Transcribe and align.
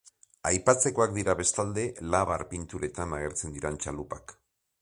Aipatzekoak 0.51 1.13
dira 1.17 1.35
bestalde, 1.41 1.85
labar-pinturetan 2.15 3.17
agertzen 3.19 3.57
diren 3.59 3.83
txalupak. 3.85 4.39